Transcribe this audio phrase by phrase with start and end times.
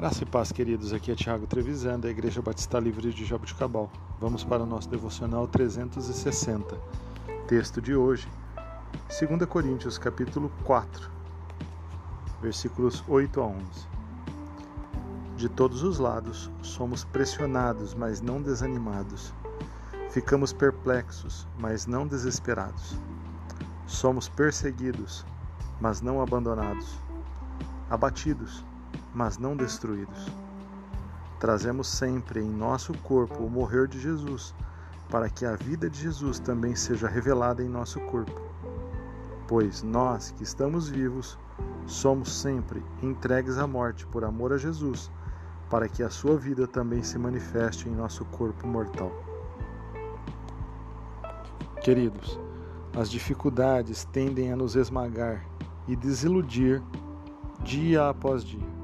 [0.00, 0.94] Graça e paz, queridos.
[0.94, 3.92] Aqui é Tiago Trevisan, da Igreja Batista Livre de Jabuticabal.
[4.18, 6.74] Vamos para o nosso devocional 360.
[7.46, 8.26] Texto de hoje,
[9.20, 11.10] 2 Coríntios, capítulo 4,
[12.40, 13.60] versículos 8 a 11.
[15.36, 19.34] De todos os lados somos pressionados, mas não desanimados.
[20.08, 22.96] Ficamos perplexos, mas não desesperados.
[23.86, 25.26] Somos perseguidos,
[25.78, 26.96] mas não abandonados.
[27.90, 28.64] Abatidos,
[29.14, 30.26] mas não destruídos.
[31.38, 34.54] Trazemos sempre em nosso corpo o morrer de Jesus,
[35.08, 38.40] para que a vida de Jesus também seja revelada em nosso corpo.
[39.48, 41.38] Pois nós que estamos vivos,
[41.86, 45.10] somos sempre entregues à morte por amor a Jesus,
[45.68, 49.10] para que a sua vida também se manifeste em nosso corpo mortal.
[51.82, 52.38] Queridos,
[52.94, 55.44] as dificuldades tendem a nos esmagar
[55.88, 56.82] e desiludir
[57.64, 58.79] dia após dia.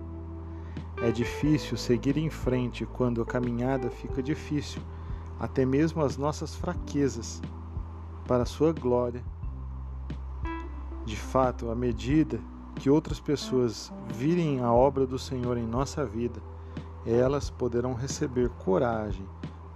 [1.03, 4.81] É difícil seguir em frente quando a caminhada fica difícil,
[5.39, 7.43] até mesmo as nossas fraquezas,
[8.27, 9.23] para a sua glória.
[11.05, 12.41] De fato, à medida
[12.77, 16.41] que outras pessoas virem a obra do Senhor em nossa vida,
[17.05, 19.27] elas poderão receber coragem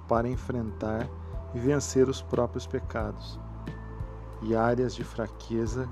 [0.08, 1.08] para enfrentar
[1.54, 3.38] e vencer os próprios pecados
[4.42, 5.88] e áreas de fraqueza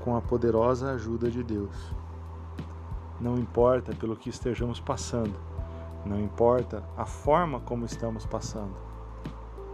[0.00, 1.94] com a poderosa ajuda de Deus.
[3.20, 5.34] Não importa pelo que estejamos passando,
[6.04, 8.76] não importa a forma como estamos passando.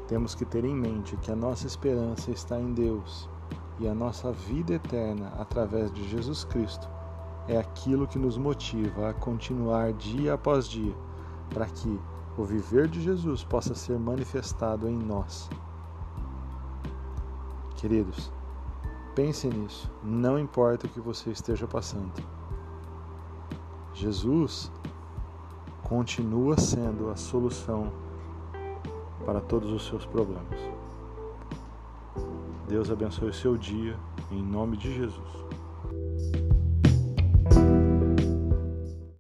[0.09, 3.29] Temos que ter em mente que a nossa esperança está em Deus
[3.79, 6.89] e a nossa vida eterna através de Jesus Cristo
[7.47, 10.95] é aquilo que nos motiva a continuar dia após dia,
[11.51, 12.01] para que
[12.37, 15.49] o viver de Jesus possa ser manifestado em nós.
[17.77, 18.33] Queridos,
[19.15, 22.13] pense nisso, não importa o que você esteja passando.
[23.95, 24.73] Jesus
[25.85, 27.93] continua sendo a solução
[29.25, 30.59] para todos os seus problemas.
[32.69, 33.97] Deus abençoe o seu dia,
[34.33, 35.44] em nome de Jesus.